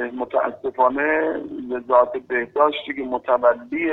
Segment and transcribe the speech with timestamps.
[0.00, 1.40] متاسفانه
[1.70, 3.90] وزارت بهداشتی که متولی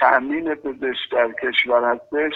[0.00, 2.32] تأمین پزشک در کشور هستش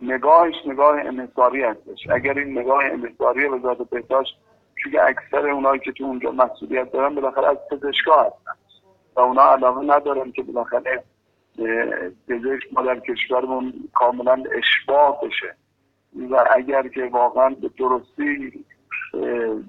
[0.00, 2.06] نگاهش نگاه انحصاری هستش.
[2.10, 4.38] اگر این نگاه انحصاری وزارت بهداشت
[4.82, 8.52] چون اکثر اونایی که تو اونجا مسئولیت دارن بالاخره از پزشکا هستن.
[9.16, 11.04] و اونا علاقه ندارن که بالاخره
[12.28, 15.54] پزشک ما در کشورمون کاملا اشباه بشه.
[16.30, 18.64] و اگر که واقعا به درستی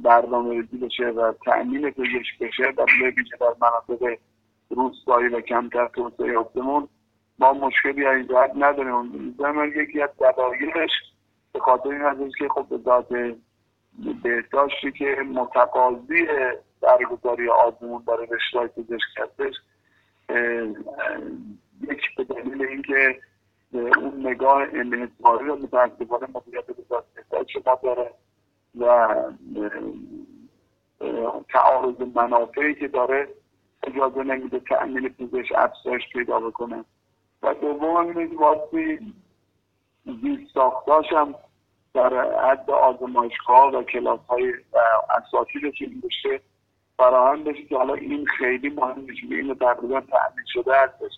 [0.03, 4.17] برنامه ریزی بشه و تأمین پزشک بشه در ویژه در مناطق
[4.69, 6.87] روستایی و کمتر توسعه یافتمون
[7.39, 9.35] ما مشکلی از این جهت نداریم.
[9.37, 10.91] زمان یکی از دلایلش
[11.53, 13.07] به خاطر این هستش که خب به ذات
[14.23, 16.27] بهداشتی که متقاضی
[16.81, 19.53] برگزاری آزمون برای رشته پزشک هستش
[21.81, 23.19] یک به دلیل اینکه
[23.73, 28.11] اون نگاه انحصاری رو متاسفانه مدیریت وزارت بهداشت ما داره.
[28.79, 29.07] و
[31.53, 33.27] تعارض منافعی که داره
[33.83, 36.85] اجازه نمیده تأمین پزشک افزایش پیدا بکنه.
[37.43, 38.99] و دوم اینه که واسه
[40.05, 41.35] زیست ساختاش هم
[41.93, 44.77] در حد آزمایشگاه و کلاس های و
[45.17, 46.41] اساتید که بشه
[46.97, 51.11] فراهم بشه که حالا این خیلی مهم نیست این تقریبا تأمین شده هستش.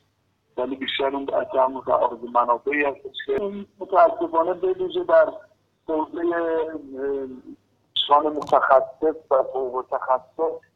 [0.57, 5.25] ولی بیشتر اون بحث هم تعارض منافعی هستش که متاسفانه بویژه در
[5.89, 6.23] حوزه
[8.07, 10.69] شان متخصص و فوق تخصص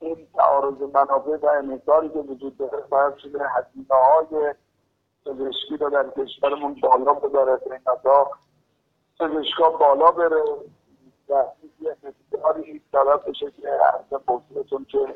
[0.00, 4.54] این تعارض منافع و انحصاری که وجود داره باید شده هزینه های
[5.26, 7.28] پزشکی رو در کشورمون بالا به
[7.70, 7.80] این
[9.20, 10.42] پزشکا بالا بره.
[11.28, 11.44] و
[11.80, 11.96] یه
[12.32, 15.14] مقداری سبب بشه که از بزرگتون که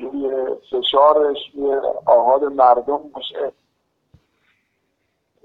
[0.00, 3.52] روی فشارش روی آهاد مردم باشه.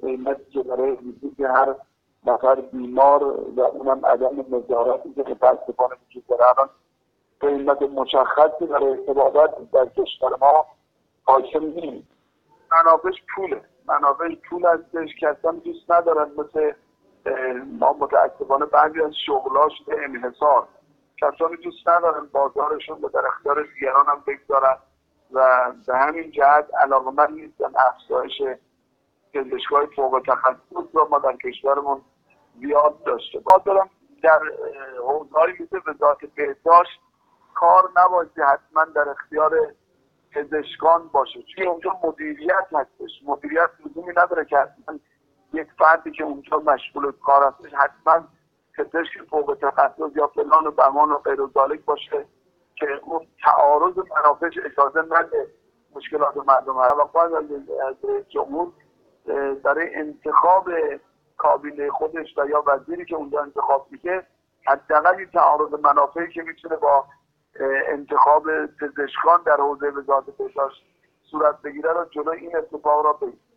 [0.02, 0.98] قیمتی که برای
[1.40, 1.76] هر
[2.26, 3.24] نفر بیمار
[3.56, 6.44] و اونم عدم نظارتی که متاسفانه وجود داره.
[6.50, 6.70] الان
[7.40, 10.66] قیمت مشخصی برای ارتباطات در کشور ما
[11.24, 12.08] حاکم نیست.
[12.72, 13.62] منابعش پوله.
[13.88, 16.72] منابعش پول هستش که اصلا دوست ندارن مثل
[17.80, 20.68] ما متاسفانه بعضی از شغلاش به انحصار.
[21.22, 24.78] کسانی دوست ندارن بازارشون به در اختیار دیگران هم بگذارن
[25.32, 28.42] و به همین جهت علاقه من نیستن افزایش
[29.34, 32.02] پزشکای فوق تخصص رو ما در کشورمون
[32.60, 33.40] زیاد داشته.
[33.40, 33.90] با دارم
[34.24, 34.40] در
[34.98, 37.00] حوزهایی مثل وزارت بهداشت
[37.56, 39.52] کار نباشه حتما در اختیار
[40.32, 41.44] پزشکان باشه.
[41.56, 43.12] چون اونجا مدیریت هستش.
[43.26, 45.00] مدیریت لزومی نداره که حتما
[45.54, 48.28] یک فردی که اونجا مشغول کار هستش حتما
[48.78, 51.42] پزشک فوق تخصص یا فلان و بمان و غیر
[51.86, 52.26] باشه
[52.76, 55.48] که اون تعارض منافعش اجازه نده
[55.96, 57.96] مشکلات مردم و از
[58.30, 58.72] جمهور
[59.64, 60.70] برای انتخاب
[61.42, 64.28] کابینه خودش و یا وزیری که اونجا انتخاب میشه
[64.68, 67.06] حداقل این تعارض منافعی که می‌تونه با
[67.88, 70.84] انتخاب پزشکان در حوزه وزارت بهداشت
[71.32, 73.51] صورت بگیره رو جلوی این اتفاق را بگیره